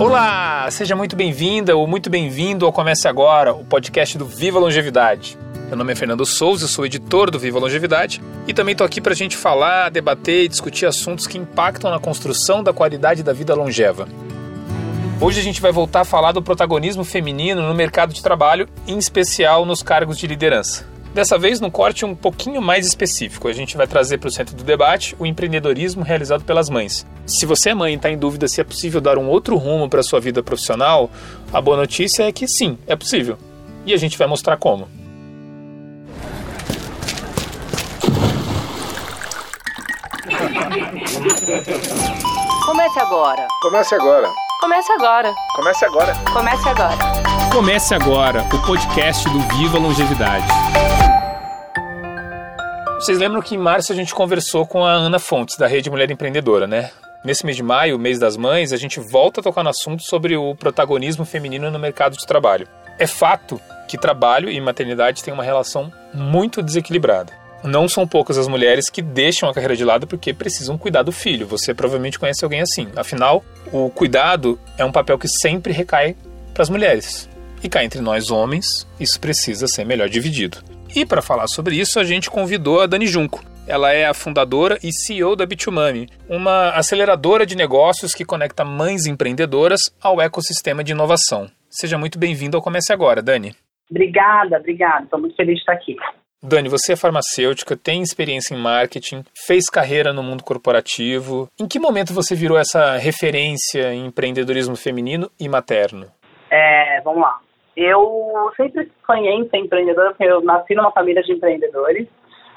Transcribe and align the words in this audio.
Olá, 0.00 0.70
seja 0.70 0.94
muito 0.94 1.16
bem-vinda 1.16 1.76
ou 1.76 1.84
muito 1.84 2.08
bem-vindo 2.08 2.64
ao 2.64 2.72
Comece 2.72 3.08
Agora, 3.08 3.52
o 3.52 3.64
podcast 3.64 4.16
do 4.16 4.24
Viva 4.24 4.56
Longevidade. 4.56 5.36
Meu 5.66 5.76
nome 5.76 5.92
é 5.92 5.96
Fernando 5.96 6.24
Souza, 6.24 6.64
eu 6.64 6.68
sou 6.68 6.86
editor 6.86 7.32
do 7.32 7.38
Viva 7.38 7.58
Longevidade 7.58 8.22
e 8.46 8.54
também 8.54 8.72
estou 8.72 8.84
aqui 8.84 9.00
para 9.00 9.12
a 9.12 9.16
gente 9.16 9.36
falar, 9.36 9.90
debater 9.90 10.44
e 10.44 10.48
discutir 10.48 10.86
assuntos 10.86 11.26
que 11.26 11.36
impactam 11.36 11.90
na 11.90 11.98
construção 11.98 12.62
da 12.62 12.72
qualidade 12.72 13.24
da 13.24 13.32
vida 13.32 13.56
longeva. 13.56 14.06
Hoje 15.20 15.40
a 15.40 15.42
gente 15.42 15.60
vai 15.60 15.72
voltar 15.72 16.02
a 16.02 16.04
falar 16.04 16.30
do 16.30 16.40
protagonismo 16.40 17.02
feminino 17.02 17.60
no 17.60 17.74
mercado 17.74 18.14
de 18.14 18.22
trabalho, 18.22 18.68
em 18.86 18.98
especial 18.98 19.66
nos 19.66 19.82
cargos 19.82 20.16
de 20.16 20.28
liderança. 20.28 20.86
Dessa 21.18 21.36
vez, 21.36 21.60
num 21.60 21.68
corte 21.68 22.04
um 22.04 22.14
pouquinho 22.14 22.62
mais 22.62 22.86
específico, 22.86 23.48
a 23.48 23.52
gente 23.52 23.76
vai 23.76 23.88
trazer 23.88 24.18
para 24.18 24.28
o 24.28 24.30
centro 24.30 24.54
do 24.54 24.62
debate 24.62 25.16
o 25.18 25.26
empreendedorismo 25.26 26.04
realizado 26.04 26.44
pelas 26.44 26.70
mães. 26.70 27.04
Se 27.26 27.44
você 27.44 27.70
é 27.70 27.74
mãe 27.74 27.94
e 27.94 27.96
está 27.96 28.08
em 28.08 28.16
dúvida 28.16 28.46
se 28.46 28.60
é 28.60 28.64
possível 28.64 29.00
dar 29.00 29.18
um 29.18 29.28
outro 29.28 29.56
rumo 29.56 29.88
para 29.88 29.98
a 29.98 30.02
sua 30.04 30.20
vida 30.20 30.44
profissional, 30.44 31.10
a 31.52 31.60
boa 31.60 31.76
notícia 31.76 32.22
é 32.22 32.30
que 32.30 32.46
sim, 32.46 32.78
é 32.86 32.94
possível. 32.94 33.36
E 33.84 33.92
a 33.92 33.96
gente 33.96 34.16
vai 34.16 34.28
mostrar 34.28 34.56
como. 34.58 34.88
Comece 42.64 43.00
agora. 43.00 43.48
Comece 43.60 43.94
agora. 43.96 44.32
Comece 44.60 44.92
agora. 44.92 45.34
Comece 45.56 45.84
agora. 45.84 46.14
Comece 46.32 46.68
agora. 46.68 47.18
Comece 47.52 47.94
agora 47.94 48.42
o 48.54 48.66
podcast 48.66 49.28
do 49.30 49.40
Viva 49.56 49.78
Longevidade. 49.78 50.46
Vocês 52.98 53.16
lembram 53.16 53.40
que 53.40 53.54
em 53.54 53.58
março 53.58 53.92
a 53.92 53.94
gente 53.94 54.12
conversou 54.12 54.66
com 54.66 54.84
a 54.84 54.90
Ana 54.90 55.20
Fontes, 55.20 55.56
da 55.56 55.68
Rede 55.68 55.88
Mulher 55.88 56.10
Empreendedora, 56.10 56.66
né? 56.66 56.90
Nesse 57.24 57.46
mês 57.46 57.56
de 57.56 57.62
maio, 57.62 57.96
mês 57.96 58.18
das 58.18 58.36
mães, 58.36 58.72
a 58.72 58.76
gente 58.76 58.98
volta 58.98 59.40
a 59.40 59.42
tocar 59.42 59.62
no 59.62 59.70
assunto 59.70 60.02
sobre 60.02 60.36
o 60.36 60.56
protagonismo 60.56 61.24
feminino 61.24 61.70
no 61.70 61.78
mercado 61.78 62.16
de 62.16 62.26
trabalho. 62.26 62.66
É 62.98 63.06
fato 63.06 63.60
que 63.86 63.96
trabalho 63.96 64.50
e 64.50 64.60
maternidade 64.60 65.22
têm 65.22 65.32
uma 65.32 65.44
relação 65.44 65.92
muito 66.12 66.60
desequilibrada. 66.60 67.32
Não 67.62 67.88
são 67.88 68.04
poucas 68.04 68.36
as 68.36 68.48
mulheres 68.48 68.90
que 68.90 69.00
deixam 69.00 69.48
a 69.48 69.54
carreira 69.54 69.76
de 69.76 69.84
lado 69.84 70.04
porque 70.04 70.34
precisam 70.34 70.76
cuidar 70.76 71.04
do 71.04 71.12
filho. 71.12 71.46
Você 71.46 71.72
provavelmente 71.72 72.18
conhece 72.18 72.44
alguém 72.44 72.62
assim. 72.62 72.88
Afinal, 72.96 73.44
o 73.72 73.90
cuidado 73.90 74.58
é 74.76 74.84
um 74.84 74.92
papel 74.92 75.16
que 75.16 75.28
sempre 75.28 75.72
recai 75.72 76.16
para 76.52 76.64
as 76.64 76.68
mulheres. 76.68 77.28
E 77.62 77.68
cá 77.68 77.84
entre 77.84 78.00
nós 78.00 78.28
homens, 78.28 78.88
isso 78.98 79.20
precisa 79.20 79.68
ser 79.68 79.84
melhor 79.84 80.08
dividido. 80.08 80.58
E 80.94 81.04
para 81.04 81.22
falar 81.22 81.46
sobre 81.46 81.76
isso, 81.76 82.00
a 82.00 82.04
gente 82.04 82.30
convidou 82.30 82.80
a 82.80 82.86
Dani 82.86 83.06
Junco. 83.06 83.42
Ela 83.66 83.92
é 83.92 84.06
a 84.06 84.14
fundadora 84.14 84.78
e 84.82 84.90
CEO 84.90 85.36
da 85.36 85.44
Bitumami, 85.44 86.08
uma 86.28 86.70
aceleradora 86.70 87.44
de 87.44 87.54
negócios 87.54 88.14
que 88.14 88.24
conecta 88.24 88.64
mães 88.64 89.06
empreendedoras 89.06 89.80
ao 90.02 90.20
ecossistema 90.20 90.82
de 90.82 90.92
inovação. 90.92 91.50
Seja 91.68 91.98
muito 91.98 92.18
bem-vindo 92.18 92.56
ao 92.56 92.62
Comece 92.62 92.92
Agora, 92.92 93.22
Dani. 93.22 93.54
Obrigada, 93.90 94.56
obrigada. 94.56 95.04
Estou 95.04 95.20
muito 95.20 95.36
feliz 95.36 95.54
de 95.56 95.60
estar 95.60 95.72
aqui. 95.74 95.96
Dani, 96.42 96.68
você 96.68 96.92
é 96.92 96.96
farmacêutica, 96.96 97.76
tem 97.76 98.00
experiência 98.00 98.54
em 98.54 98.58
marketing, 98.58 99.24
fez 99.46 99.68
carreira 99.68 100.12
no 100.12 100.22
mundo 100.22 100.44
corporativo. 100.44 101.48
Em 101.60 101.66
que 101.66 101.78
momento 101.78 102.14
você 102.14 102.34
virou 102.34 102.56
essa 102.56 102.96
referência 102.96 103.92
em 103.92 104.06
empreendedorismo 104.06 104.76
feminino 104.76 105.30
e 105.38 105.48
materno? 105.48 106.06
É, 106.50 107.00
vamos 107.02 107.20
lá. 107.20 107.40
Eu 107.80 108.50
sempre 108.56 108.90
sonhei 109.06 109.34
em 109.34 109.48
ser 109.48 109.58
empreendedora, 109.58 110.10
porque 110.10 110.24
eu 110.24 110.40
nasci 110.40 110.74
numa 110.74 110.90
família 110.90 111.22
de 111.22 111.32
empreendedores, 111.32 112.08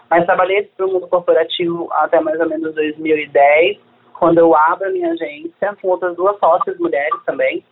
mas 0.10 0.26
trabalhei 0.26 0.64
para 0.76 0.88
o 0.88 0.92
mundo 0.92 1.08
corporativo 1.08 1.88
até 1.92 2.20
mais 2.20 2.40
ou 2.40 2.50
menos 2.50 2.74
2010, 2.74 3.78
quando 4.18 4.40
eu 4.40 4.56
abro 4.56 4.88
a 4.88 4.92
minha 4.92 5.12
agência, 5.12 5.78
com 5.80 5.90
outras 5.90 6.16
duas 6.16 6.40
sócias 6.40 6.78
mulheres 6.80 7.20
também 7.24 7.64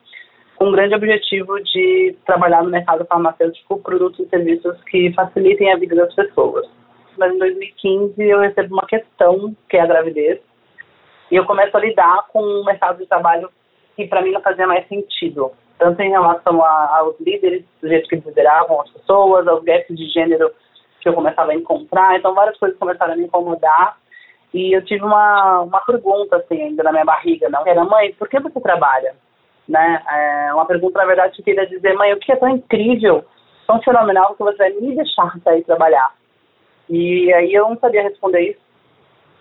com 0.59 0.67
um 0.67 0.71
grande 0.73 0.93
objetivo 0.93 1.57
de 1.63 2.17
trabalhar 2.25 2.61
no 2.61 2.69
mercado 2.69 3.05
farmacêutico 3.05 3.79
produtos 3.79 4.19
e 4.19 4.29
serviços 4.29 4.77
que 4.83 5.11
facilitem 5.13 5.71
a 5.71 5.77
vida 5.77 5.95
das 5.95 6.13
pessoas. 6.13 6.69
Mas 7.17 7.33
em 7.33 7.39
2015 7.39 8.21
eu 8.21 8.39
recebo 8.41 8.75
uma 8.75 8.85
questão, 8.85 9.55
que 9.69 9.77
é 9.77 9.81
a 9.81 9.87
gravidez, 9.87 10.39
e 11.31 11.37
eu 11.37 11.45
começo 11.45 11.75
a 11.77 11.79
lidar 11.79 12.27
com 12.33 12.43
um 12.43 12.65
mercado 12.65 12.97
de 12.97 13.05
trabalho 13.05 13.49
que 13.95 14.05
para 14.05 14.21
mim 14.21 14.31
não 14.31 14.41
fazia 14.41 14.67
mais 14.67 14.85
sentido, 14.89 15.51
tanto 15.79 16.01
em 16.01 16.11
relação 16.11 16.63
a, 16.63 16.97
aos 16.99 17.19
líderes, 17.19 17.63
do 17.81 17.87
jeito 17.87 18.07
que 18.07 18.15
eles 18.15 18.25
lideravam 18.25 18.81
as 18.81 18.89
pessoas, 18.91 19.47
aos 19.47 19.63
gaps 19.63 19.95
de 19.95 20.07
gênero 20.09 20.51
que 21.01 21.09
eu 21.09 21.13
começava 21.13 21.51
a 21.51 21.55
encontrar, 21.55 22.17
então 22.17 22.35
várias 22.35 22.57
coisas 22.57 22.77
começaram 22.77 23.13
a 23.13 23.15
me 23.15 23.23
incomodar, 23.23 23.97
e 24.53 24.75
eu 24.75 24.83
tive 24.83 25.03
uma, 25.03 25.61
uma 25.61 25.79
pergunta, 25.81 26.35
assim, 26.35 26.61
ainda 26.61 26.83
na 26.83 26.91
minha 26.91 27.05
barriga, 27.05 27.49
não? 27.49 27.65
Era, 27.65 27.83
mãe, 27.85 28.13
por 28.13 28.27
que 28.27 28.39
você 28.39 28.59
trabalha? 28.59 29.15
né? 29.69 30.01
É 30.09 30.53
uma 30.53 30.65
pergunta, 30.65 30.97
na 30.97 31.05
verdade, 31.05 31.35
que 31.35 31.43
queria 31.43 31.67
dizer, 31.67 31.93
mãe, 31.93 32.11
o 32.11 32.19
que 32.19 32.31
é 32.31 32.35
tão 32.35 32.49
incrível, 32.49 33.23
tão 33.67 33.79
fenomenal 33.83 34.33
que 34.33 34.43
você 34.43 34.57
vai 34.57 34.71
me 34.71 34.95
deixar 34.95 35.31
sair 35.43 35.63
trabalhar? 35.63 36.11
E 36.89 37.31
aí 37.31 37.53
eu 37.53 37.69
não 37.69 37.77
sabia 37.77 38.01
responder 38.01 38.41
isso, 38.49 38.59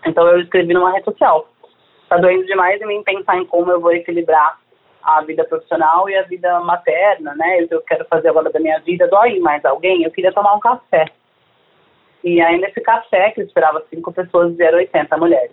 então 0.05 0.25
eu 0.27 0.39
escrevi 0.39 0.73
numa 0.73 0.91
rede 0.91 1.05
social. 1.05 1.49
Tá 2.07 2.17
doendo 2.17 2.45
demais 2.45 2.79
em 2.79 2.85
mim 2.85 3.03
pensar 3.03 3.37
em 3.37 3.45
como 3.45 3.71
eu 3.71 3.81
vou 3.81 3.91
equilibrar 3.91 4.59
a 5.03 5.21
vida 5.21 5.43
profissional 5.43 6.09
e 6.09 6.15
a 6.15 6.23
vida 6.23 6.59
materna, 6.59 7.33
né? 7.35 7.61
O 7.63 7.67
que 7.67 7.75
eu 7.75 7.81
quero 7.81 8.05
fazer 8.05 8.29
agora 8.29 8.49
da 8.49 8.59
minha 8.59 8.79
vida, 8.79 9.07
dói 9.07 9.39
mais 9.39 9.63
alguém? 9.65 10.03
Eu 10.03 10.11
queria 10.11 10.31
tomar 10.31 10.53
um 10.53 10.59
café. 10.59 11.05
E 12.23 12.41
aí 12.41 12.59
nesse 12.59 12.81
café, 12.81 13.31
que 13.31 13.41
eu 13.41 13.45
esperava 13.45 13.83
cinco 13.89 14.11
pessoas, 14.11 14.55
vieram 14.55 14.77
80 14.77 15.17
mulheres. 15.17 15.51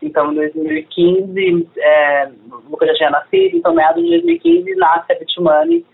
Então, 0.00 0.32
em 0.32 0.34
2015, 0.34 1.68
é, 1.78 2.28
o 2.50 2.70
Lucas 2.70 2.88
já 2.90 2.94
tinha 2.94 3.10
nascido, 3.10 3.56
então, 3.56 3.74
meados 3.74 4.02
de 4.02 4.10
2015, 4.10 4.74
nasce 4.76 5.12
a 5.12 5.18
Bitumani. 5.18 5.84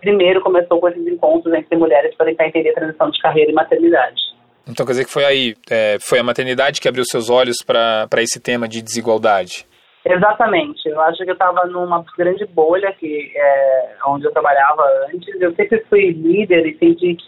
Primeiro 0.00 0.40
começou 0.40 0.78
com 0.78 0.88
esses 0.88 1.04
encontros 1.06 1.52
entre 1.52 1.76
mulheres 1.76 2.14
para 2.14 2.26
tentar 2.26 2.46
entender 2.46 2.70
a 2.70 2.74
transição 2.74 3.10
de 3.10 3.20
carreira 3.20 3.50
e 3.50 3.54
maternidade. 3.54 4.20
Então, 4.68 4.86
quer 4.86 4.92
dizer 4.92 5.04
que 5.06 5.10
foi 5.10 5.24
aí, 5.24 5.56
é, 5.70 5.96
foi 6.00 6.20
a 6.20 6.22
maternidade 6.22 6.80
que 6.80 6.88
abriu 6.88 7.04
seus 7.04 7.28
olhos 7.28 7.56
para 7.64 8.22
esse 8.22 8.38
tema 8.38 8.68
de 8.68 8.80
desigualdade? 8.80 9.66
Exatamente. 10.08 10.88
Eu 10.88 11.00
acho 11.02 11.22
que 11.22 11.30
eu 11.30 11.34
estava 11.34 11.66
numa 11.66 12.02
grande 12.16 12.46
bolha 12.46 12.90
que 12.92 13.30
é, 13.36 13.96
onde 14.06 14.24
eu 14.24 14.32
trabalhava 14.32 14.82
antes. 15.12 15.40
Eu 15.40 15.54
sempre 15.54 15.84
fui 15.88 16.12
líder 16.12 16.66
e 16.66 16.78
sempre 16.78 17.18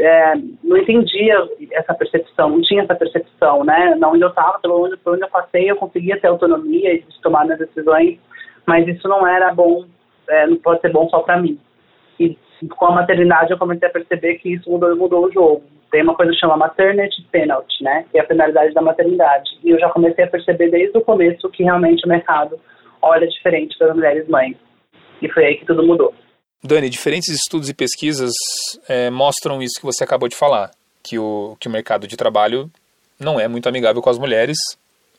é, 0.00 0.34
não 0.64 0.78
entendia 0.78 1.46
essa 1.72 1.92
percepção, 1.94 2.50
não 2.50 2.62
tinha 2.62 2.82
essa 2.82 2.94
percepção, 2.94 3.64
né? 3.64 3.94
Na 3.96 4.08
onde 4.08 4.22
eu 4.22 4.30
estava, 4.30 4.58
pelo 4.60 4.84
onde, 4.84 4.96
pelo 4.96 5.14
onde 5.14 5.24
eu 5.24 5.30
passei, 5.30 5.70
eu 5.70 5.76
conseguia 5.76 6.18
ter 6.18 6.28
autonomia 6.28 6.98
de 6.98 7.20
tomar 7.20 7.44
minhas 7.44 7.60
decisões, 7.60 8.18
mas 8.66 8.88
isso 8.88 9.06
não 9.06 9.26
era 9.26 9.54
bom, 9.54 9.84
é, 10.28 10.46
não 10.46 10.56
pode 10.56 10.80
ser 10.80 10.90
bom 10.90 11.08
só 11.10 11.20
para 11.20 11.40
mim. 11.40 11.60
E 12.18 12.36
com 12.76 12.86
a 12.86 12.92
maternidade 12.92 13.50
eu 13.50 13.58
comecei 13.58 13.88
a 13.88 13.92
perceber 13.92 14.36
que 14.36 14.54
isso 14.54 14.70
mudou, 14.70 14.96
mudou 14.96 15.26
o 15.26 15.32
jogo. 15.32 15.62
Tem 15.90 16.02
uma 16.02 16.14
coisa 16.14 16.32
que 16.32 16.38
chama 16.38 16.56
maternity 16.56 17.22
penalty, 17.30 17.82
né? 17.82 18.04
Que 18.10 18.18
é 18.18 18.22
a 18.22 18.26
penalidade 18.26 18.74
da 18.74 18.82
maternidade. 18.82 19.50
E 19.62 19.70
eu 19.70 19.78
já 19.78 19.88
comecei 19.90 20.24
a 20.24 20.28
perceber 20.28 20.70
desde 20.70 20.96
o 20.98 21.00
começo 21.00 21.48
que 21.50 21.62
realmente 21.62 22.04
o 22.04 22.08
mercado 22.08 22.58
olha 23.00 23.26
diferente 23.26 23.76
para 23.78 23.88
as 23.88 23.94
mulheres 23.94 24.28
mães. 24.28 24.56
E 25.22 25.28
foi 25.30 25.46
aí 25.46 25.56
que 25.56 25.66
tudo 25.66 25.86
mudou. 25.86 26.12
Dani, 26.62 26.90
diferentes 26.90 27.28
estudos 27.28 27.68
e 27.68 27.74
pesquisas 27.74 28.32
é, 28.88 29.10
mostram 29.10 29.62
isso 29.62 29.78
que 29.78 29.86
você 29.86 30.02
acabou 30.02 30.28
de 30.28 30.34
falar, 30.34 30.70
que 31.02 31.18
o, 31.18 31.56
que 31.60 31.68
o 31.68 31.70
mercado 31.70 32.06
de 32.06 32.16
trabalho 32.16 32.70
não 33.20 33.38
é 33.38 33.46
muito 33.46 33.68
amigável 33.68 34.02
com 34.02 34.10
as 34.10 34.18
mulheres, 34.18 34.56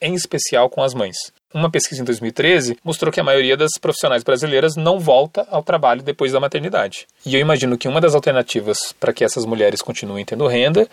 em 0.02 0.14
especial 0.14 0.70
com 0.70 0.84
as 0.84 0.94
mães. 0.94 1.16
Uma 1.54 1.72
pesquisa 1.72 2.02
em 2.02 2.06
2013 2.06 2.78
mostrou 2.84 3.12
que 3.12 3.22
a 3.22 3.24
maioria 3.24 3.56
das 3.56 3.72
profissionais 3.80 4.22
brasileiras 4.22 4.76
não 4.76 5.00
volta 5.00 5.48
ao 5.50 5.64
trabalho 5.64 6.04
depois 6.04 6.34
da 6.34 6.42
maternidade. 6.42 7.08
E 7.26 7.36
eu 7.36 7.40
imagino 7.40 7.78
que 7.78 7.88
uma 7.88 8.02
das 8.02 8.14
alternativas 8.14 8.92
para 9.00 9.14
que 9.14 9.24
essas 9.24 9.46
mulheres 9.46 9.82
continuem 9.82 10.26
tendo 10.26 10.46
renda 10.46 10.88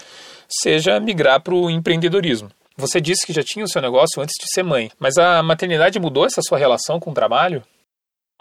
seja 0.48 1.00
migrar 1.00 1.42
para 1.42 1.54
o 1.54 1.68
empreendedorismo. 1.68 2.50
Você 2.76 3.00
disse 3.00 3.26
que 3.26 3.32
já 3.32 3.42
tinha 3.42 3.64
o 3.64 3.68
seu 3.68 3.82
negócio 3.82 4.22
antes 4.22 4.34
de 4.40 4.46
ser 4.52 4.62
mãe, 4.62 4.90
mas 4.98 5.16
a 5.16 5.42
maternidade 5.42 5.98
mudou 5.98 6.24
essa 6.24 6.40
sua 6.42 6.58
relação 6.58 7.00
com 7.00 7.10
o 7.10 7.14
trabalho? 7.14 7.62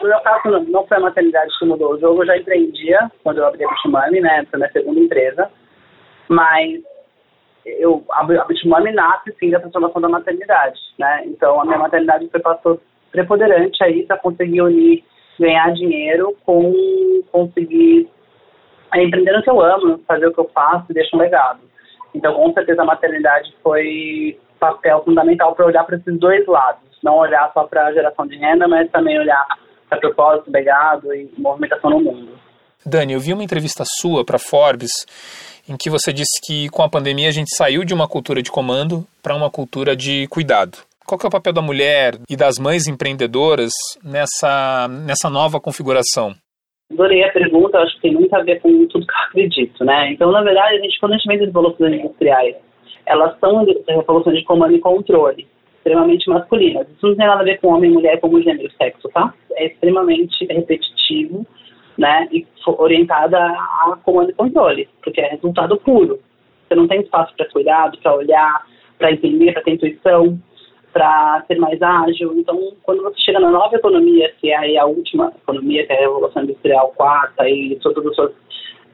No 0.00 0.08
meu 0.08 0.20
caso, 0.20 0.60
não 0.68 0.86
foi 0.86 0.96
a 0.96 1.00
maternidade 1.00 1.50
que 1.58 1.66
mudou 1.66 1.94
o 1.94 2.00
jogo, 2.00 2.22
eu 2.22 2.26
já 2.26 2.36
empreendia 2.36 3.10
quando 3.22 3.38
eu 3.38 3.46
abri 3.46 3.64
a 3.64 3.68
Bitumami, 3.68 4.20
né? 4.20 4.44
Foi 4.50 4.58
minha 4.58 4.72
segunda 4.72 5.00
empresa. 5.00 5.50
Mas 6.28 6.80
eu, 7.64 8.04
a, 8.10 8.20
a 8.20 8.44
Bitumami 8.44 8.92
nasce, 8.92 9.34
sim, 9.38 9.50
da 9.50 9.60
transformação 9.60 10.00
da 10.00 10.08
maternidade, 10.08 10.78
né? 10.98 11.22
Então, 11.26 11.60
a 11.60 11.64
minha 11.64 11.78
maternidade 11.78 12.28
foi 12.30 12.40
fator 12.40 12.80
preponderante 13.10 13.82
aí 13.82 14.04
para 14.04 14.18
conseguir 14.18 14.60
unir 14.60 15.04
ganhar 15.38 15.72
dinheiro 15.72 16.36
com 16.44 16.72
conseguir 17.32 18.08
empreender 18.94 19.32
no 19.32 19.42
que 19.42 19.50
eu 19.50 19.60
amo, 19.60 19.98
fazer 20.06 20.26
o 20.26 20.32
que 20.32 20.40
eu 20.40 20.50
faço 20.54 20.86
e 20.90 20.94
deixar 20.94 21.16
um 21.16 21.20
legado. 21.20 21.60
Então, 22.14 22.34
com 22.34 22.52
certeza, 22.52 22.82
a 22.82 22.86
maternidade 22.86 23.52
foi 23.62 24.38
papel 24.60 25.02
fundamental 25.04 25.54
para 25.54 25.66
olhar 25.66 25.84
para 25.84 25.96
esses 25.96 26.18
dois 26.18 26.46
lados. 26.46 26.82
Não 27.02 27.16
olhar 27.16 27.50
só 27.52 27.64
para 27.64 27.86
a 27.86 27.92
geração 27.92 28.26
de 28.26 28.36
renda, 28.36 28.68
mas 28.68 28.90
também 28.90 29.18
olhar 29.18 29.44
a 29.90 29.96
propósito, 29.96 30.50
legado 30.50 31.12
e 31.12 31.30
movimentação 31.36 31.90
no 31.90 32.00
mundo. 32.00 32.43
Dani, 32.86 33.14
eu 33.14 33.20
vi 33.20 33.32
uma 33.32 33.42
entrevista 33.42 33.82
sua 33.86 34.24
para 34.24 34.38
Forbes 34.38 34.90
em 35.68 35.76
que 35.76 35.88
você 35.88 36.12
disse 36.12 36.38
que 36.44 36.68
com 36.68 36.82
a 36.82 36.88
pandemia 36.88 37.28
a 37.28 37.32
gente 37.32 37.54
saiu 37.56 37.84
de 37.84 37.94
uma 37.94 38.06
cultura 38.06 38.42
de 38.42 38.50
comando 38.50 39.06
para 39.22 39.34
uma 39.34 39.50
cultura 39.50 39.96
de 39.96 40.26
cuidado. 40.28 40.78
Qual 41.06 41.18
é 41.22 41.26
o 41.26 41.30
papel 41.30 41.52
da 41.52 41.62
mulher 41.62 42.18
e 42.28 42.36
das 42.36 42.58
mães 42.58 42.86
empreendedoras 42.86 43.72
nessa, 44.02 44.88
nessa 44.88 45.30
nova 45.30 45.60
configuração? 45.60 46.34
Adorei 46.92 47.24
a 47.24 47.32
pergunta, 47.32 47.78
acho 47.78 47.94
que 47.96 48.02
tem 48.02 48.14
muito 48.14 48.34
a 48.34 48.42
ver 48.42 48.60
com 48.60 48.86
tudo 48.88 49.06
que 49.06 49.12
eu 49.12 49.24
acredito, 49.28 49.84
né? 49.84 50.12
Então, 50.12 50.30
na 50.30 50.42
verdade, 50.42 50.76
a 50.76 50.80
gente, 50.80 51.00
quando 51.00 51.12
a 51.12 51.16
gente 51.16 51.26
vem 51.26 51.38
de 51.38 51.46
revoluções 51.46 51.94
industriais, 51.94 52.56
elas 53.06 53.38
são 53.38 53.64
revoluções 53.88 54.38
de 54.38 54.44
comando 54.44 54.74
e 54.74 54.80
controle, 54.80 55.46
extremamente 55.78 56.28
masculinas. 56.28 56.86
Isso 56.88 57.06
não 57.06 57.16
tem 57.16 57.26
nada 57.26 57.40
a 57.40 57.44
ver 57.44 57.58
com 57.60 57.68
homem 57.68 57.90
e 57.90 57.94
mulher 57.94 58.20
como 58.20 58.42
gênero 58.42 58.68
e 58.68 58.76
sexo, 58.76 59.08
tá? 59.08 59.32
É 59.56 59.66
extremamente 59.66 60.44
repetitivo, 60.46 61.46
né? 61.96 62.28
E 62.32 62.46
orientada 62.66 63.38
a 63.38 63.98
comando 64.02 64.30
e 64.30 64.34
controle, 64.34 64.88
porque 65.02 65.20
é 65.20 65.28
resultado 65.30 65.76
puro. 65.78 66.20
Você 66.66 66.74
não 66.74 66.88
tem 66.88 67.00
espaço 67.00 67.34
para 67.36 67.48
cuidado, 67.50 67.98
para 67.98 68.14
olhar, 68.14 68.66
para 68.98 69.12
entender, 69.12 69.52
para 69.52 69.62
ter 69.62 69.72
intuição 69.72 70.38
para 70.94 71.44
ser 71.48 71.58
mais 71.58 71.82
ágil. 71.82 72.32
Então, 72.36 72.72
quando 72.84 73.02
você 73.02 73.20
chega 73.20 73.40
na 73.40 73.50
nova 73.50 73.74
economia, 73.74 74.32
que 74.40 74.50
é 74.50 74.78
a 74.78 74.86
última 74.86 75.32
economia, 75.42 75.84
que 75.84 75.92
é 75.92 75.96
a 75.96 76.00
Revolução 76.02 76.44
Industrial 76.44 76.94
quarta 76.96 77.50
e 77.50 77.76
todas 77.82 78.06
as 78.06 78.14
suas 78.14 78.32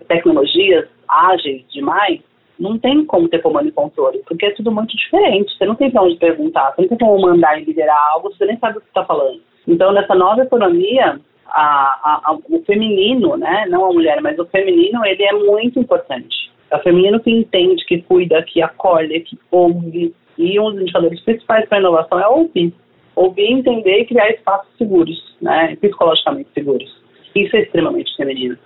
tecnologias 0.09 0.89
ágeis 1.07 1.63
demais, 1.71 2.21
não 2.59 2.79
tem 2.79 3.05
como 3.05 3.29
ter 3.29 3.41
comando 3.41 3.69
e 3.69 3.73
controle, 3.73 4.23
porque 4.27 4.47
é 4.47 4.51
tudo 4.53 4.73
muito 4.73 4.97
diferente. 4.97 5.55
Você 5.57 5.67
não 5.67 5.75
tem 5.75 5.91
para 5.91 6.03
onde 6.03 6.17
perguntar, 6.17 6.73
você 6.73 6.83
não 6.83 6.89
tem 6.89 6.99
como 6.99 7.21
mandar 7.21 7.61
e 7.61 7.65
liderar 7.65 7.99
algo, 8.13 8.31
você 8.31 8.47
nem 8.47 8.59
sabe 8.59 8.79
o 8.79 8.81
que 8.81 8.89
está 8.89 9.05
falando. 9.05 9.41
Então, 9.69 9.93
nessa 9.93 10.15
nova 10.15 10.43
economia, 10.43 11.21
a, 11.53 12.21
a, 12.25 12.39
o 12.49 12.63
feminino, 12.65 13.37
né, 13.37 13.67
não 13.69 13.87
a 13.87 13.93
mulher, 13.93 14.21
mas 14.21 14.39
o 14.39 14.47
feminino, 14.47 15.05
ele 15.05 15.23
é 15.23 15.33
muito 15.33 15.79
importante. 15.79 16.51
É 16.71 16.77
o 16.77 16.83
feminino 16.83 17.21
que 17.21 17.31
entende, 17.31 17.85
que 17.85 18.03
cuida, 18.03 18.43
que 18.43 18.63
acolhe, 18.63 19.21
que 19.21 19.39
ouve, 19.51 20.15
e 20.39 20.59
um 20.61 20.71
dos 20.71 20.83
indicadores 20.83 21.21
principais 21.21 21.69
para 21.69 21.79
a 21.79 21.81
inovação 21.81 22.21
é 22.21 22.29
ouvir. 22.29 22.73
Ouvir, 23.17 23.51
entender 23.51 24.01
e 24.01 24.07
criar 24.07 24.31
espaços 24.31 24.71
seguros, 24.79 25.37
né, 25.43 25.77
psicologicamente 25.81 26.49
seguros. 26.55 27.01
Isso 27.35 27.57
é 27.57 27.61
extremamente 27.61 28.15
feminino. 28.17 28.57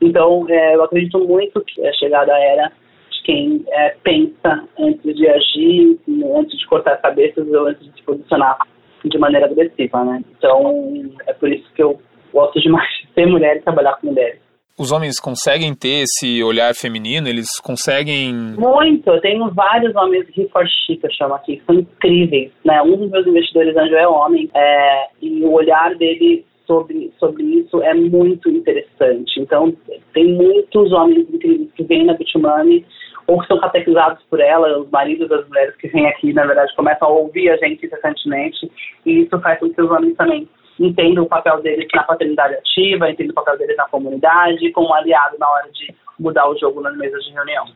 Então, 0.00 0.44
é, 0.48 0.74
eu 0.74 0.82
acredito 0.82 1.18
muito 1.20 1.60
que 1.62 1.86
a 1.86 1.92
chegada 1.94 2.36
era 2.36 2.72
de 3.10 3.22
quem 3.22 3.64
é, 3.68 3.96
pensa 4.02 4.68
antes 4.78 5.16
de 5.16 5.28
agir, 5.28 5.98
antes 6.36 6.58
de 6.58 6.66
cortar 6.66 6.96
cabeças 6.96 7.46
ou 7.46 7.66
antes 7.68 7.86
de 7.86 7.92
se 7.94 8.02
posicionar 8.02 8.58
de 9.04 9.18
maneira 9.18 9.46
agressiva, 9.46 10.04
né? 10.04 10.22
Então, 10.36 11.10
é 11.26 11.32
por 11.32 11.48
isso 11.50 11.68
que 11.74 11.82
eu 11.82 12.00
gosto 12.32 12.60
demais 12.60 12.88
de 12.88 13.12
ser 13.14 13.26
mulher 13.30 13.56
e 13.56 13.60
trabalhar 13.60 13.96
com 13.96 14.08
mulheres 14.08 14.40
os 14.78 14.90
homens 14.90 15.20
conseguem 15.20 15.74
ter 15.74 16.04
esse 16.04 16.42
olhar 16.42 16.74
feminino? 16.74 17.28
Eles 17.28 17.48
conseguem. 17.62 18.34
Muito. 18.34 19.08
Eu 19.08 19.20
tenho 19.20 19.50
vários 19.50 19.94
homens 19.94 20.26
Riforchi, 20.34 20.96
que 20.96 21.06
eu 21.06 21.12
chamo 21.12 21.34
aqui, 21.34 21.56
que 21.58 21.64
são 21.64 21.74
incríveis. 21.76 22.50
Né? 22.64 22.82
Um 22.82 22.96
dos 22.96 23.10
meus 23.10 23.26
investidores 23.26 23.76
anjo 23.76 23.94
é 23.94 24.08
homem, 24.08 24.50
é, 24.54 25.06
e 25.20 25.44
o 25.44 25.52
olhar 25.52 25.94
dele 25.94 26.44
sobre, 26.66 27.12
sobre 27.18 27.42
isso 27.44 27.82
é 27.82 27.94
muito 27.94 28.50
interessante. 28.50 29.40
Então, 29.40 29.74
tem 30.14 30.34
muitos 30.34 30.92
homens 30.92 31.28
incríveis 31.32 31.70
que 31.76 31.84
vêm 31.84 32.06
na 32.06 32.14
Bitumani 32.14 32.84
ou 33.26 33.40
que 33.40 33.46
são 33.46 33.60
catequizados 33.60 34.22
por 34.28 34.40
ela, 34.40 34.80
os 34.80 34.90
maridos 34.90 35.28
das 35.28 35.46
mulheres 35.48 35.76
que 35.76 35.86
vêm 35.88 36.08
aqui, 36.08 36.32
na 36.32 36.44
verdade, 36.44 36.74
começam 36.74 37.06
a 37.06 37.12
ouvir 37.12 37.50
a 37.50 37.56
gente 37.56 37.86
incessantemente, 37.86 38.68
e 39.06 39.20
isso 39.22 39.40
faz 39.40 39.60
com 39.60 39.70
que 39.70 39.80
os 39.80 39.90
homens 39.90 40.16
também 40.16 40.48
entendo 40.78 41.22
o 41.22 41.26
papel 41.26 41.60
deles 41.62 41.86
na 41.94 42.02
paternidade 42.04 42.54
ativa, 42.54 43.10
entendo 43.10 43.30
o 43.30 43.34
papel 43.34 43.58
deles 43.58 43.76
na 43.76 43.88
comunidade, 43.88 44.72
como 44.72 44.92
aliado 44.92 45.36
na 45.38 45.48
hora 45.48 45.70
de 45.72 45.94
mudar 46.18 46.48
o 46.48 46.58
jogo 46.58 46.80
nas 46.80 46.96
mesas 46.96 47.22
de 47.24 47.32
reunião. 47.32 47.66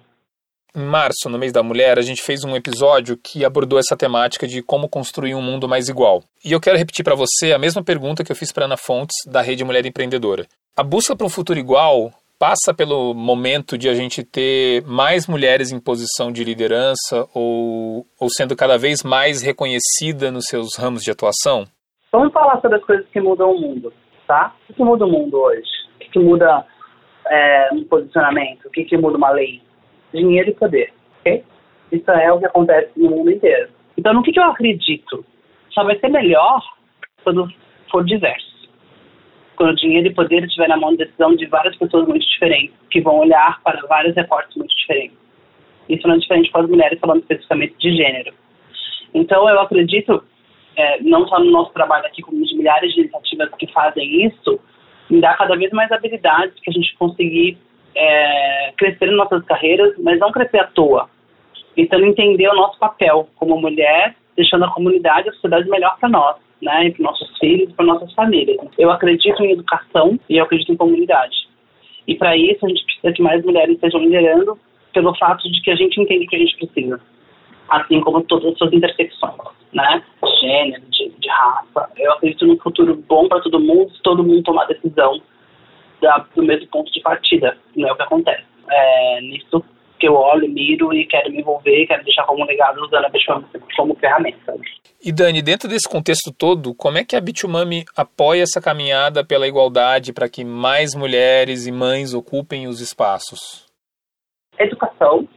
Em 0.75 0.85
março, 0.85 1.31
no 1.31 1.39
mês 1.39 1.53
da 1.53 1.63
mulher, 1.63 1.99
a 1.99 2.03
gente 2.03 2.23
fez 2.23 2.45
um 2.45 2.55
episódio 2.55 3.17
que 3.17 3.47
abordou 3.47 3.79
essa 3.79 3.97
temática 3.97 4.47
de 4.47 4.63
como 4.63 4.91
construir 4.91 5.35
um 5.35 5.41
mundo 5.41 5.67
mais 5.67 5.89
igual. 5.89 6.23
E 6.45 6.53
eu 6.53 6.61
quero 6.61 6.77
repetir 6.77 7.03
para 7.03 7.15
você 7.15 7.53
a 7.55 7.59
mesma 7.59 7.83
pergunta 7.83 8.23
que 8.23 8.31
eu 8.31 8.37
fiz 8.37 8.53
para 8.53 8.67
Ana 8.67 8.77
Fontes, 8.77 9.17
da 9.27 9.41
Rede 9.41 9.65
Mulher 9.65 9.87
Empreendedora. 9.87 10.47
A 10.77 10.83
busca 10.83 11.17
para 11.17 11.27
um 11.27 11.31
futuro 11.31 11.59
igual 11.59 12.13
passa 12.39 12.75
pelo 12.75 13.15
momento 13.15 13.79
de 13.79 13.89
a 13.89 13.95
gente 13.95 14.23
ter 14.23 14.83
mais 14.85 15.27
mulheres 15.27 15.73
em 15.73 15.81
posição 15.81 16.31
de 16.31 16.45
liderança 16.45 17.27
ou, 17.33 18.07
ou 18.21 18.29
sendo 18.29 18.55
cada 18.55 18.77
vez 18.77 19.03
mais 19.03 19.41
reconhecida 19.41 20.31
nos 20.31 20.45
seus 20.45 20.77
ramos 20.77 21.03
de 21.03 21.11
atuação? 21.11 21.67
Vamos 22.12 22.32
falar 22.32 22.61
sobre 22.61 22.79
as 22.79 22.85
coisas 22.85 23.06
que 23.08 23.20
mudam 23.20 23.53
o 23.53 23.61
mundo, 23.61 23.93
tá? 24.26 24.55
O 24.70 24.75
que 24.75 24.82
muda 24.82 25.05
o 25.05 25.11
mundo 25.11 25.38
hoje? 25.38 25.69
O 25.97 26.11
que, 26.11 26.19
muda 26.19 26.64
é, 27.29 27.70
um 27.73 27.85
posicionamento? 27.85 28.67
O 28.67 28.70
que, 28.70 28.85
que 28.85 28.97
muda 28.97 29.17
uma 29.17 29.31
lei? 29.31 29.61
Dinheiro 30.14 30.50
e 30.50 30.55
poder, 30.55 30.93
ok? 31.20 31.44
Isso 31.93 32.11
é 32.11 32.32
o 32.32 32.38
que 32.38 32.47
acontece 32.47 32.91
no 32.97 33.11
mundo 33.11 33.31
inteiro. 33.31 33.70
Então, 33.99 34.14
no 34.14 34.23
que, 34.23 34.32
que 34.32 34.38
eu 34.38 34.44
acredito? 34.44 35.25
Só 35.70 35.85
vai 35.85 35.99
ser 35.99 36.08
melhor 36.08 36.62
quando 37.25 37.49
for 37.91 38.05
diverso. 38.05 38.70
Quando 39.56 39.76
dinheiro 39.76 40.06
e 40.06 40.14
poder 40.14 40.44
estiver 40.44 40.69
na 40.69 40.76
mão 40.76 40.91
de 40.91 40.99
decisão 40.99 41.35
de 41.35 41.47
várias 41.47 41.76
pessoas 41.76 42.06
muito 42.06 42.26
diferentes, 42.26 42.76
que 42.91 43.00
vão 43.00 43.19
olhar 43.19 43.61
para 43.62 43.85
vários 43.87 44.14
recortes 44.14 44.56
muito 44.56 44.75
diferentes. 44.76 45.19
Isso 45.88 46.06
não 46.06 46.14
é 46.14 46.19
diferente 46.19 46.50
com 46.50 46.61
as 46.61 46.69
mulheres, 46.69 47.00
falando 47.00 47.20
especificamente 47.20 47.75
de 47.79 47.97
gênero. 47.97 48.32
Então, 49.14 49.49
eu 49.49 49.61
acredito 49.61 50.23
é, 50.76 51.02
não 51.02 51.26
só 51.26 51.40
no 51.40 51.50
nosso 51.50 51.73
trabalho 51.73 52.06
aqui, 52.06 52.23
como 52.23 52.44
de 52.44 52.56
milhares 52.56 52.93
de 52.93 53.00
iniciativas 53.00 53.50
que 53.58 53.67
fazem 53.73 54.26
isso, 54.26 54.61
me 55.08 55.20
dá 55.20 55.34
cada 55.34 55.56
vez 55.56 55.70
mais 55.73 55.90
habilidades 55.90 56.55
que 56.62 56.70
a 56.70 56.73
gente 56.73 56.94
conseguir 56.96 57.56
é, 57.94 58.73
crescer 58.76 59.08
em 59.08 59.17
nossas 59.17 59.43
carreiras, 59.44 59.94
mas 59.99 60.19
não 60.19 60.31
crescer 60.31 60.58
à 60.58 60.67
toa. 60.67 61.08
Então, 61.76 62.05
entender 62.05 62.49
o 62.49 62.55
nosso 62.55 62.78
papel 62.78 63.28
como 63.37 63.61
mulher, 63.61 64.14
deixando 64.37 64.64
a 64.64 64.70
comunidade, 64.70 65.28
a 65.28 65.32
sociedade 65.32 65.69
melhor 65.69 65.96
para 65.99 66.08
nós, 66.08 66.37
né, 66.61 66.90
para 66.90 67.02
nossos 67.02 67.38
filhos, 67.38 67.73
para 67.73 67.87
nossas 67.87 68.12
famílias. 68.14 68.58
Eu 68.78 68.90
acredito 68.90 69.43
em 69.43 69.52
educação 69.52 70.19
e 70.28 70.37
eu 70.37 70.44
acredito 70.44 70.73
em 70.73 70.76
comunidade. 70.76 71.37
E 72.06 72.14
para 72.14 72.37
isso, 72.37 72.64
a 72.64 72.69
gente 72.69 72.84
precisa 72.84 73.12
que 73.12 73.23
mais 73.23 73.44
mulheres 73.44 73.75
estejam 73.75 74.00
liderando 74.00 74.58
pelo 74.93 75.14
fato 75.17 75.50
de 75.50 75.61
que 75.62 75.70
a 75.70 75.76
gente 75.76 76.00
entende 76.00 76.25
o 76.25 76.28
que 76.28 76.37
a 76.37 76.38
gente 76.38 76.56
precisa 76.56 77.00
assim 77.69 78.01
como 78.01 78.23
todas 78.23 78.53
as 78.53 78.59
suas 78.59 78.73
intersecções, 78.73 79.35
né? 79.73 80.03
Gênero, 80.41 80.83
de, 80.91 81.09
de 81.11 81.29
raça. 81.29 81.91
Eu 81.97 82.13
acredito 82.13 82.47
num 82.47 82.59
futuro 82.59 82.97
bom 83.09 83.29
para 83.29 83.41
todo 83.41 83.61
mundo 83.61 83.91
se 83.91 84.03
todo 84.03 84.25
mundo 84.25 84.43
tomar 84.43 84.67
decisão 84.67 85.21
da, 86.01 86.27
do 86.35 86.43
mesmo 86.43 86.67
ponto 86.69 86.91
de 86.93 87.01
partida, 87.01 87.57
não 87.75 87.89
é 87.89 87.93
o 87.93 87.97
que 87.97 88.03
acontece. 88.03 88.45
É 88.71 89.21
nisso 89.21 89.65
que 89.99 90.07
eu 90.09 90.15
olho, 90.15 90.49
miro 90.49 90.93
e 90.93 91.07
quero 91.07 91.31
me 91.31 91.41
envolver, 91.41 91.87
quero 91.87 92.05
deixar 92.05 92.25
como 92.25 92.45
legado 92.45 92.83
usando 92.83 93.05
a 93.05 93.09
Bitumami 93.09 93.47
como 93.77 93.95
ferramenta. 93.97 94.55
E 95.03 95.12
Dani, 95.12 95.41
dentro 95.41 95.69
desse 95.69 95.89
contexto 95.89 96.33
todo, 96.37 96.75
como 96.75 96.99
é 96.99 97.05
que 97.05 97.17
a 97.17 97.21
Bitumami 97.21 97.85
apoia 97.97 98.43
essa 98.43 98.61
caminhada 98.61 99.25
pela 99.25 99.49
igualdade 99.49 100.12
para 100.12 100.29
que 100.29 100.45
mais 100.45 100.95
mulheres 100.95 101.67
e 101.67 101.73
mães 101.73 102.12
ocupem 102.12 102.67
os 102.67 102.81
espaços? 102.81 103.67
Educação, 104.59 105.29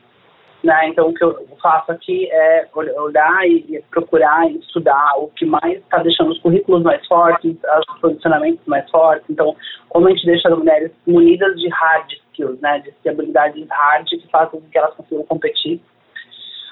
né? 0.63 0.89
Então, 0.89 1.09
o 1.09 1.13
que 1.13 1.23
eu 1.23 1.47
faço 1.61 1.91
aqui 1.91 2.29
é 2.31 2.67
olhar 2.73 3.47
e 3.47 3.81
procurar 3.89 4.49
e 4.49 4.57
estudar 4.57 5.13
o 5.17 5.29
que 5.29 5.45
mais 5.45 5.77
está 5.77 5.99
deixando 5.99 6.31
os 6.31 6.39
currículos 6.39 6.83
mais 6.83 7.05
fortes, 7.07 7.55
os 7.55 7.99
posicionamentos 7.99 8.65
mais 8.65 8.89
fortes. 8.89 9.29
Então, 9.29 9.55
como 9.87 10.07
a 10.07 10.11
gente 10.11 10.25
deixa 10.25 10.49
as 10.49 10.57
mulheres 10.57 10.91
munidas 11.07 11.55
de 11.55 11.69
hard 11.69 12.11
skills, 12.11 12.59
né? 12.61 12.83
de 13.03 13.09
habilidades 13.09 13.67
hard 13.69 14.07
que 14.07 14.27
fazem 14.29 14.59
com 14.59 14.69
que 14.69 14.77
elas 14.77 14.93
consigam 14.95 15.23
competir. 15.25 15.81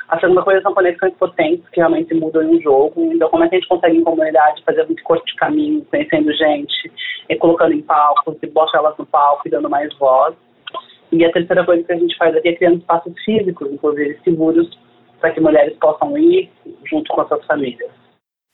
A 0.09 0.17
segunda 0.19 0.41
coisa 0.41 0.61
são 0.61 0.73
conexões 0.73 1.13
potentes 1.15 1.67
que 1.69 1.81
realmente 1.81 2.13
mudam 2.13 2.49
o 2.49 2.61
jogo. 2.61 3.11
Então, 3.13 3.29
como 3.29 3.43
é 3.43 3.49
que 3.49 3.55
a 3.55 3.59
gente 3.59 3.67
consegue 3.67 3.97
em 3.97 4.03
comunidade 4.03 4.63
fazer 4.63 4.85
muito 4.85 5.03
corte 5.03 5.25
de 5.25 5.35
caminho, 5.35 5.85
conhecendo 5.85 6.31
gente, 6.33 6.91
e 7.29 7.35
colocando 7.35 7.73
em 7.73 7.81
palcos, 7.81 8.37
e 8.41 8.47
bota 8.47 8.77
elas 8.77 8.97
no 8.97 9.05
palco 9.05 9.43
e 9.45 9.51
dando 9.51 9.69
mais 9.69 9.93
voz. 9.97 10.33
E 11.11 11.23
a 11.23 11.31
terceira 11.31 11.65
coisa 11.65 11.83
que 11.83 11.93
a 11.93 11.97
gente 11.97 12.17
faz 12.17 12.35
aqui 12.35 12.49
é 12.49 12.55
criando 12.55 12.79
espaços 12.79 13.13
físicos, 13.23 13.71
inclusive 13.71 14.19
seguros, 14.23 14.77
para 15.19 15.31
que 15.31 15.39
mulheres 15.39 15.75
possam 15.79 16.17
ir 16.17 16.49
junto 16.85 17.11
com 17.13 17.21
as 17.21 17.27
suas 17.27 17.45
famílias. 17.45 17.89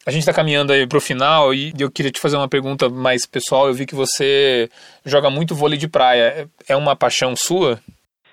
A 0.06 0.12
gente 0.12 0.22
está 0.22 0.34
caminhando 0.34 0.74
aí 0.74 0.86
para 0.86 0.98
o 0.98 1.02
final 1.02 1.54
e 1.54 1.72
eu 1.80 1.90
queria 1.90 2.12
te 2.12 2.20
fazer 2.20 2.36
uma 2.36 2.50
pergunta 2.50 2.90
mais 2.90 3.26
pessoal. 3.26 3.68
Eu 3.68 3.74
vi 3.74 3.86
que 3.86 3.96
você 3.96 4.70
joga 5.06 5.30
muito 5.30 5.56
vôlei 5.56 5.78
de 5.78 5.88
praia. 5.88 6.50
É 6.68 6.76
uma 6.76 6.94
paixão 6.94 7.34
sua? 7.38 7.80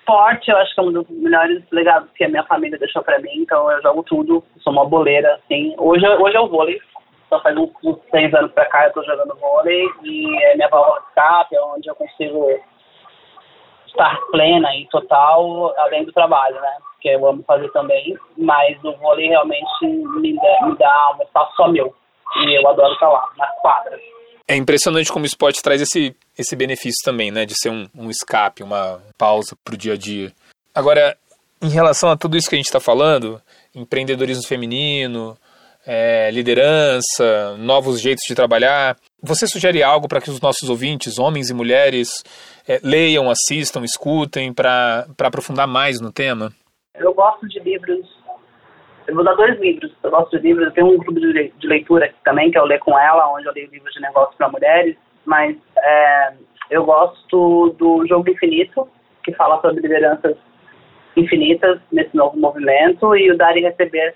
Forte, 0.05 0.51
eu 0.51 0.57
acho 0.57 0.75
que 0.75 0.81
é 0.81 0.83
um 0.83 0.91
dos 0.91 1.09
melhores 1.09 1.63
legados 1.71 2.09
que 2.13 2.25
a 2.25 2.29
minha 2.29 2.43
família 2.43 2.77
deixou 2.77 3.01
para 3.01 3.19
mim. 3.19 3.31
Então 3.37 3.71
eu 3.71 3.81
jogo 3.81 4.03
tudo, 4.03 4.43
sou 4.59 4.73
uma 4.73 4.85
boleira, 4.85 5.33
assim. 5.35 5.73
Hoje, 5.77 6.05
hoje 6.05 6.35
é 6.35 6.39
o 6.41 6.49
vôlei. 6.49 6.77
Só 7.29 7.41
faz 7.41 7.55
uns, 7.55 7.69
uns 7.85 7.97
seis 8.11 8.33
anos 8.33 8.51
para 8.51 8.65
cá 8.65 8.83
eu 8.83 8.87
estou 8.89 9.05
jogando 9.05 9.39
vôlei 9.39 9.87
e 10.03 10.43
é 10.43 10.55
minha 10.57 10.67
válvula 10.67 10.99
de 10.99 11.07
escape, 11.07 11.55
é 11.55 11.61
onde 11.61 11.89
eu 11.89 11.95
consigo 11.95 12.49
estar 13.91 14.19
plena 14.31 14.75
e 14.75 14.87
total 14.87 15.73
além 15.79 16.05
do 16.05 16.11
trabalho, 16.11 16.55
né? 16.55 16.77
Que 16.99 17.09
eu 17.09 17.27
amo 17.27 17.43
fazer 17.43 17.69
também, 17.71 18.17
mas 18.37 18.77
o 18.83 18.93
vôlei 18.97 19.27
realmente 19.27 19.85
me 19.85 20.35
dá, 20.35 20.67
me 20.67 20.77
dá 20.77 21.15
um 21.19 21.23
espaço 21.23 21.55
só 21.55 21.67
meu. 21.67 21.93
E 22.37 22.57
eu 22.57 22.67
adoro 22.67 22.93
estar 22.93 23.09
lá, 23.09 23.27
nas 23.37 23.51
quadras. 23.61 23.99
É 24.47 24.55
impressionante 24.55 25.11
como 25.11 25.23
o 25.23 25.27
esporte 25.27 25.61
traz 25.61 25.81
esse, 25.81 26.15
esse 26.37 26.55
benefício 26.55 26.99
também, 27.03 27.31
né? 27.31 27.45
De 27.45 27.53
ser 27.55 27.69
um, 27.69 27.87
um 27.95 28.09
escape, 28.09 28.63
uma 28.63 29.01
pausa 29.17 29.55
para 29.63 29.73
o 29.73 29.77
dia 29.77 29.93
a 29.93 29.97
dia. 29.97 30.31
Agora, 30.73 31.17
em 31.61 31.69
relação 31.69 32.09
a 32.09 32.17
tudo 32.17 32.37
isso 32.37 32.49
que 32.49 32.55
a 32.55 32.57
gente 32.57 32.65
está 32.65 32.79
falando, 32.79 33.41
empreendedorismo 33.75 34.47
feminino, 34.47 35.37
é, 35.85 36.29
liderança, 36.31 37.55
novos 37.57 37.99
jeitos 37.99 38.23
de 38.27 38.35
trabalhar. 38.35 38.97
Você 39.23 39.45
sugere 39.45 39.83
algo 39.83 40.07
para 40.07 40.19
que 40.19 40.31
os 40.31 40.41
nossos 40.41 40.67
ouvintes, 40.67 41.19
homens 41.19 41.51
e 41.51 41.53
mulheres, 41.53 42.23
é, 42.67 42.79
leiam, 42.83 43.29
assistam, 43.29 43.83
escutem 43.83 44.51
para 44.51 45.05
aprofundar 45.21 45.67
mais 45.67 46.01
no 46.01 46.11
tema? 46.11 46.51
Eu 46.95 47.13
gosto 47.13 47.47
de 47.47 47.59
livros. 47.59 48.03
Eu 49.07 49.13
vou 49.13 49.23
dar 49.23 49.35
dois 49.35 49.59
livros. 49.59 49.91
Eu 50.01 50.09
gosto 50.09 50.31
de 50.31 50.41
livros. 50.41 50.65
Eu 50.65 50.71
tenho 50.71 50.87
um 50.87 50.97
grupo 50.97 51.13
de, 51.13 51.53
leitura 51.63 52.05
aqui 52.05 52.15
também, 52.23 52.49
que 52.49 52.57
é 52.57 52.61
o 52.63 52.65
Ler 52.65 52.79
com 52.79 52.97
Ela, 52.97 53.31
onde 53.31 53.45
eu 53.45 53.53
leio 53.53 53.69
livros 53.69 53.93
de 53.93 54.01
negócios 54.01 54.35
para 54.37 54.49
mulheres. 54.49 54.97
Mas 55.23 55.55
é, 55.77 56.33
eu 56.71 56.83
gosto 56.83 57.75
do 57.77 58.03
Jogo 58.07 58.27
Infinito, 58.27 58.87
que 59.23 59.33
fala 59.33 59.61
sobre 59.61 59.81
lideranças 59.81 60.35
infinitas 61.15 61.79
nesse 61.91 62.15
novo 62.15 62.39
movimento, 62.39 63.15
e 63.15 63.31
o 63.31 63.37
Dar 63.37 63.55
e 63.55 63.61
Receber, 63.61 64.15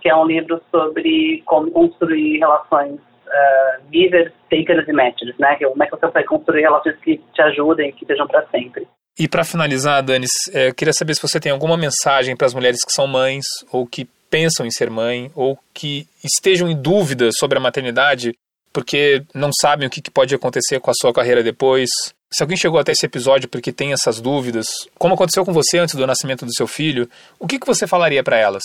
que 0.00 0.08
é 0.08 0.16
um 0.16 0.24
livro 0.24 0.62
sobre 0.70 1.42
como 1.44 1.70
construir 1.72 2.38
relações 2.38 2.98
uh, 3.30 3.82
givers, 3.92 4.32
takers 4.50 4.86
e 4.86 4.92
matchers, 4.92 5.38
né? 5.38 5.56
Como 5.56 5.82
é 5.82 5.86
que 5.86 5.96
você 5.96 6.06
vai 6.08 6.24
construir 6.24 6.62
relações 6.62 6.96
que 6.96 7.18
te 7.32 7.42
ajudem, 7.42 7.92
que 7.92 8.04
sejam 8.04 8.26
para 8.26 8.46
sempre. 8.48 8.86
E 9.18 9.28
para 9.28 9.44
finalizar, 9.44 10.02
Dani, 10.02 10.26
é, 10.52 10.68
eu 10.68 10.74
queria 10.74 10.92
saber 10.92 11.14
se 11.14 11.22
você 11.22 11.38
tem 11.38 11.52
alguma 11.52 11.76
mensagem 11.76 12.36
para 12.36 12.46
as 12.46 12.54
mulheres 12.54 12.84
que 12.84 12.92
são 12.92 13.06
mães 13.06 13.44
ou 13.72 13.86
que 13.86 14.08
pensam 14.30 14.64
em 14.64 14.70
ser 14.70 14.88
mãe 14.88 15.30
ou 15.34 15.58
que 15.74 16.06
estejam 16.24 16.68
em 16.68 16.80
dúvida 16.80 17.30
sobre 17.32 17.58
a 17.58 17.60
maternidade 17.60 18.32
porque 18.72 19.22
não 19.34 19.50
sabem 19.52 19.86
o 19.86 19.90
que 19.90 20.00
pode 20.10 20.34
acontecer 20.34 20.80
com 20.80 20.90
a 20.90 20.94
sua 20.94 21.12
carreira 21.12 21.42
depois. 21.42 21.88
Se 22.32 22.42
alguém 22.42 22.56
chegou 22.56 22.78
até 22.78 22.92
esse 22.92 23.04
episódio 23.04 23.48
porque 23.48 23.72
tem 23.72 23.92
essas 23.92 24.20
dúvidas, 24.20 24.66
como 24.98 25.14
aconteceu 25.14 25.44
com 25.44 25.52
você 25.52 25.78
antes 25.78 25.96
do 25.96 26.06
nascimento 26.06 26.46
do 26.46 26.54
seu 26.54 26.66
filho, 26.66 27.08
o 27.38 27.46
que, 27.46 27.58
que 27.58 27.66
você 27.66 27.86
falaria 27.86 28.22
para 28.22 28.38
elas? 28.38 28.62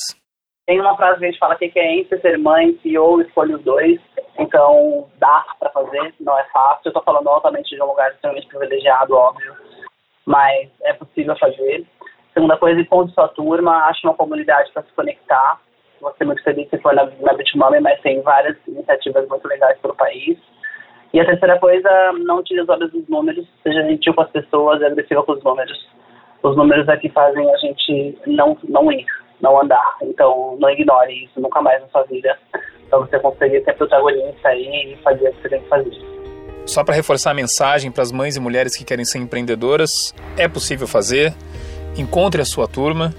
Tem 0.68 0.80
uma 0.80 0.96
frase 0.96 1.20
que 1.20 1.26
a 1.26 1.30
gente 1.30 1.40
fala 1.40 1.56
que 1.56 1.72
é 1.76 2.00
entre 2.00 2.20
ser 2.20 2.38
mãe 2.38 2.78
e 2.84 2.98
ou 2.98 3.22
escolhe 3.22 3.56
os 3.56 3.64
dois. 3.64 4.00
Então, 4.38 5.08
dá 5.18 5.46
para 5.60 5.70
fazer, 5.70 6.14
não 6.20 6.38
é 6.38 6.44
fácil. 6.46 6.90
Eu 6.90 6.94
tô 6.94 7.02
falando 7.02 7.30
altamente 7.30 7.76
de 7.76 7.82
um 7.82 7.88
lugar 7.88 8.12
extremamente 8.12 8.48
privilegiado, 8.48 9.16
óbvio, 9.16 9.54
mas 10.26 10.70
é 10.84 10.94
possível 10.94 11.36
fazer. 11.38 11.86
Segunda 12.34 12.58
coisa, 12.58 12.82
encontre 12.82 13.14
sua 13.14 13.30
turma, 13.30 13.86
ache 13.86 14.06
uma 14.06 14.14
comunidade 14.14 14.72
para 14.74 14.84
se 14.84 14.92
conectar. 14.94 15.60
Vou 16.02 16.14
ser 16.18 16.26
muito 16.26 16.44
feliz 16.44 16.70
se 16.70 16.78
for 16.80 16.94
na, 16.94 17.06
na 17.22 17.34
Bitmami, 17.34 17.80
mas 17.80 18.02
tem 18.02 18.22
várias 18.22 18.58
iniciativas 18.68 19.28
muito 19.30 19.48
legais 19.48 19.80
pelo 19.80 19.96
país. 19.96 20.38
E 21.14 21.20
a 21.20 21.26
terceira 21.26 21.58
coisa, 21.60 21.90
não 22.26 22.44
tire 22.44 22.60
os 22.60 22.68
olhos 22.68 22.92
dos 22.92 23.08
números, 23.08 23.48
seja 23.64 23.84
gentil 23.84 24.14
com 24.14 24.22
as 24.22 24.30
pessoas 24.32 24.82
e 24.82 24.86
agressivo 24.86 25.24
com 25.24 25.32
os 25.32 25.44
números. 25.44 25.88
Os 26.44 26.58
números 26.58 26.90
é 26.90 26.98
que 26.98 27.08
fazem 27.10 27.50
a 27.50 27.58
gente 27.58 28.20
não, 28.28 28.58
não 28.66 28.92
ir, 28.92 29.06
não 29.40 29.62
andar. 29.62 29.96
Então, 30.02 30.58
não 30.60 30.70
ignore 30.70 31.24
isso 31.24 31.40
nunca 31.40 31.62
mais 31.62 31.82
na 31.82 31.88
sua 31.88 32.04
vida, 32.04 32.38
para 32.90 33.00
você 33.00 33.20
conseguir 33.20 33.64
ser 33.64 33.74
protagonista 33.74 34.50
aí 34.50 34.94
e 34.94 35.04
fazer 35.04 35.30
o 35.30 35.34
que 35.34 35.42
você 35.42 35.50
tem 35.50 35.62
que 35.62 35.70
fazer. 35.70 36.06
Só 36.66 36.84
para 36.84 36.96
reforçar 36.96 37.32
a 37.32 37.34
mensagem 37.34 37.92
para 37.92 38.04
as 38.04 38.12
mães 38.12 38.36
e 38.36 38.40
mulheres 38.40 38.76
que 38.76 38.84
querem 38.84 39.06
ser 39.06 39.20
empreendedoras, 39.20 40.14
é 40.38 40.48
possível 40.48 40.88
fazer. 40.88 41.34
Encontre 41.98 42.42
a 42.42 42.46
sua 42.46 42.68
turma 42.68 43.14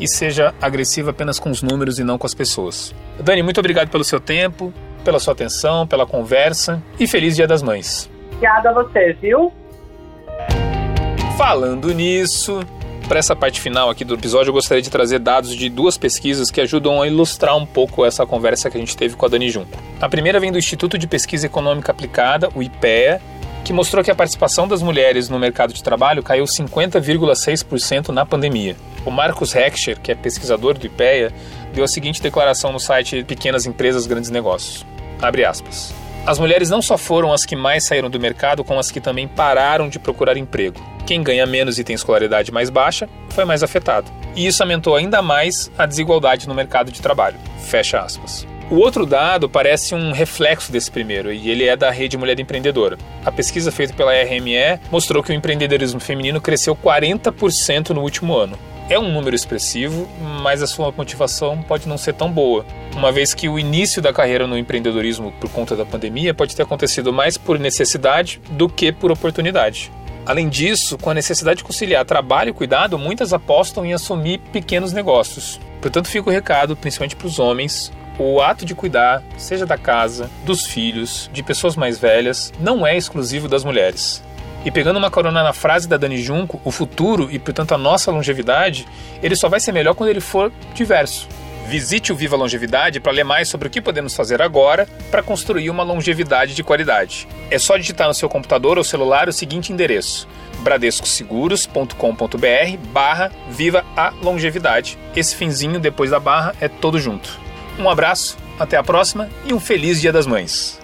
e 0.00 0.06
seja 0.08 0.54
agressivo 0.60 1.10
apenas 1.10 1.38
com 1.38 1.50
os 1.50 1.62
números 1.62 1.98
e 1.98 2.04
não 2.04 2.18
com 2.18 2.26
as 2.26 2.34
pessoas. 2.34 2.94
Dani, 3.18 3.42
muito 3.42 3.58
obrigado 3.58 3.90
pelo 3.90 4.04
seu 4.04 4.20
tempo 4.20 4.72
pela 5.04 5.20
sua 5.20 5.34
atenção, 5.34 5.86
pela 5.86 6.06
conversa 6.06 6.82
e 6.98 7.06
feliz 7.06 7.36
Dia 7.36 7.46
das 7.46 7.62
Mães. 7.62 8.10
Obrigada 8.32 8.70
a 8.70 8.72
você, 8.72 9.12
viu? 9.20 9.52
Falando 11.36 11.92
nisso, 11.92 12.60
para 13.08 13.18
essa 13.18 13.36
parte 13.36 13.60
final 13.60 13.90
aqui 13.90 14.04
do 14.04 14.14
episódio, 14.14 14.50
eu 14.50 14.54
gostaria 14.54 14.82
de 14.82 14.90
trazer 14.90 15.18
dados 15.18 15.54
de 15.54 15.68
duas 15.68 15.96
pesquisas 15.98 16.50
que 16.50 16.60
ajudam 16.60 17.02
a 17.02 17.06
ilustrar 17.06 17.56
um 17.56 17.66
pouco 17.66 18.04
essa 18.04 18.24
conversa 18.26 18.70
que 18.70 18.76
a 18.76 18.80
gente 18.80 18.96
teve 18.96 19.16
com 19.16 19.26
a 19.26 19.28
Dani 19.28 19.50
Junco. 19.50 19.78
A 20.00 20.08
primeira 20.08 20.40
vem 20.40 20.50
do 20.50 20.58
Instituto 20.58 20.96
de 20.98 21.06
Pesquisa 21.06 21.46
Econômica 21.46 21.92
Aplicada, 21.92 22.48
o 22.54 22.62
IPEA, 22.62 23.20
que 23.64 23.72
mostrou 23.72 24.04
que 24.04 24.10
a 24.10 24.14
participação 24.14 24.68
das 24.68 24.82
mulheres 24.82 25.28
no 25.28 25.38
mercado 25.38 25.72
de 25.72 25.82
trabalho 25.82 26.22
caiu 26.22 26.44
50,6% 26.44 28.08
na 28.08 28.26
pandemia. 28.26 28.76
O 29.04 29.10
Marcos 29.10 29.54
Heckscher, 29.54 29.98
que 30.00 30.12
é 30.12 30.14
pesquisador 30.14 30.76
do 30.78 30.86
IPEA, 30.86 31.32
deu 31.72 31.84
a 31.84 31.88
seguinte 31.88 32.22
declaração 32.22 32.72
no 32.72 32.80
site 32.80 33.24
Pequenas 33.24 33.66
Empresas 33.66 34.06
Grandes 34.06 34.30
Negócios. 34.30 34.84
Abre 35.20 35.44
aspas. 35.44 35.94
As 36.26 36.38
mulheres 36.38 36.70
não 36.70 36.80
só 36.80 36.96
foram 36.96 37.34
as 37.34 37.44
que 37.44 37.54
mais 37.54 37.84
saíram 37.84 38.08
do 38.08 38.18
mercado, 38.18 38.64
como 38.64 38.80
as 38.80 38.90
que 38.90 38.98
também 38.98 39.28
pararam 39.28 39.90
de 39.90 39.98
procurar 39.98 40.38
emprego. 40.38 40.80
Quem 41.06 41.22
ganha 41.22 41.44
menos 41.44 41.78
e 41.78 41.84
tem 41.84 41.94
escolaridade 41.94 42.50
mais 42.50 42.70
baixa 42.70 43.06
foi 43.28 43.44
mais 43.44 43.62
afetado. 43.62 44.10
E 44.34 44.46
isso 44.46 44.62
aumentou 44.62 44.96
ainda 44.96 45.20
mais 45.20 45.70
a 45.76 45.84
desigualdade 45.84 46.48
no 46.48 46.54
mercado 46.54 46.90
de 46.90 47.02
trabalho. 47.02 47.36
Fecha 47.66 48.00
aspas. 48.00 48.46
O 48.70 48.76
outro 48.76 49.04
dado 49.04 49.50
parece 49.50 49.94
um 49.94 50.12
reflexo 50.12 50.72
desse 50.72 50.90
primeiro, 50.90 51.30
e 51.30 51.50
ele 51.50 51.68
é 51.68 51.76
da 51.76 51.90
Rede 51.90 52.16
Mulher 52.16 52.40
Empreendedora. 52.40 52.96
A 53.22 53.30
pesquisa 53.30 53.70
feita 53.70 53.92
pela 53.92 54.14
RME 54.14 54.80
mostrou 54.90 55.22
que 55.22 55.30
o 55.30 55.34
empreendedorismo 55.34 56.00
feminino 56.00 56.40
cresceu 56.40 56.74
40% 56.74 57.90
no 57.90 58.00
último 58.00 58.34
ano. 58.34 58.58
É 58.88 58.98
um 58.98 59.10
número 59.10 59.34
expressivo, 59.34 60.06
mas 60.42 60.62
a 60.62 60.66
sua 60.66 60.92
motivação 60.92 61.62
pode 61.62 61.88
não 61.88 61.96
ser 61.96 62.12
tão 62.12 62.30
boa, 62.30 62.66
uma 62.94 63.10
vez 63.10 63.32
que 63.32 63.48
o 63.48 63.58
início 63.58 64.02
da 64.02 64.12
carreira 64.12 64.46
no 64.46 64.58
empreendedorismo 64.58 65.32
por 65.40 65.48
conta 65.50 65.74
da 65.74 65.86
pandemia 65.86 66.34
pode 66.34 66.54
ter 66.54 66.64
acontecido 66.64 67.10
mais 67.10 67.38
por 67.38 67.58
necessidade 67.58 68.42
do 68.50 68.68
que 68.68 68.92
por 68.92 69.10
oportunidade. 69.10 69.90
Além 70.26 70.50
disso, 70.50 70.98
com 70.98 71.08
a 71.08 71.14
necessidade 71.14 71.58
de 71.58 71.64
conciliar 71.64 72.04
trabalho 72.04 72.50
e 72.50 72.52
cuidado, 72.52 72.98
muitas 72.98 73.32
apostam 73.32 73.86
em 73.86 73.94
assumir 73.94 74.38
pequenos 74.52 74.92
negócios. 74.92 75.58
Portanto, 75.80 76.08
fica 76.08 76.28
o 76.28 76.32
recado, 76.32 76.76
principalmente 76.76 77.16
para 77.16 77.26
os 77.26 77.38
homens, 77.38 77.90
o 78.18 78.40
ato 78.40 78.66
de 78.66 78.74
cuidar, 78.74 79.22
seja 79.38 79.64
da 79.64 79.78
casa, 79.78 80.30
dos 80.44 80.66
filhos, 80.66 81.30
de 81.32 81.42
pessoas 81.42 81.74
mais 81.74 81.98
velhas, 81.98 82.52
não 82.60 82.86
é 82.86 82.96
exclusivo 82.96 83.48
das 83.48 83.64
mulheres. 83.64 84.22
E 84.64 84.70
pegando 84.70 84.96
uma 84.96 85.10
corona 85.10 85.42
na 85.42 85.52
frase 85.52 85.86
da 85.86 85.98
Dani 85.98 86.16
Junco, 86.16 86.60
o 86.64 86.70
futuro 86.70 87.28
e, 87.30 87.38
portanto, 87.38 87.72
a 87.72 87.78
nossa 87.78 88.10
longevidade, 88.10 88.86
ele 89.22 89.36
só 89.36 89.48
vai 89.48 89.60
ser 89.60 89.72
melhor 89.72 89.94
quando 89.94 90.08
ele 90.08 90.20
for 90.20 90.50
diverso. 90.74 91.28
Visite 91.66 92.12
o 92.12 92.16
Viva 92.16 92.36
Longevidade 92.36 93.00
para 93.00 93.12
ler 93.12 93.24
mais 93.24 93.48
sobre 93.48 93.68
o 93.68 93.70
que 93.70 93.80
podemos 93.80 94.14
fazer 94.14 94.42
agora 94.42 94.86
para 95.10 95.22
construir 95.22 95.70
uma 95.70 95.82
longevidade 95.82 96.54
de 96.54 96.62
qualidade. 96.62 97.26
É 97.50 97.58
só 97.58 97.76
digitar 97.76 98.06
no 98.06 98.14
seu 98.14 98.28
computador 98.28 98.76
ou 98.76 98.84
celular 98.84 99.28
o 99.28 99.32
seguinte 99.32 99.72
endereço: 99.72 100.28
bradescoseguros.com.br 100.60 102.76
barra 102.92 103.32
Viva 103.50 103.84
a 103.96 104.12
Longevidade. 104.22 104.98
Esse 105.16 105.34
finzinho 105.34 105.80
depois 105.80 106.10
da 106.10 106.20
barra 106.20 106.54
é 106.60 106.68
todo 106.68 106.98
junto. 106.98 107.40
Um 107.78 107.88
abraço, 107.88 108.36
até 108.58 108.76
a 108.76 108.82
próxima 108.82 109.30
e 109.46 109.54
um 109.54 109.60
feliz 109.60 110.00
Dia 110.00 110.12
das 110.12 110.26
Mães. 110.26 110.78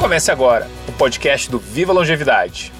Comece 0.00 0.32
agora 0.32 0.77
podcast 0.98 1.48
do 1.48 1.60
Viva 1.60 1.92
Longevidade. 1.92 2.72